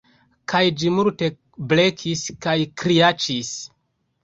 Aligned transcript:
Kaj 0.53 0.61
ĝi 0.83 0.89
multe 0.95 1.29
blekis 1.75 2.25
kaj 2.47 2.57
kriaĉis 2.85 3.55